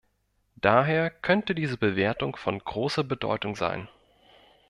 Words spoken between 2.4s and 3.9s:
großer Bedeutung sein.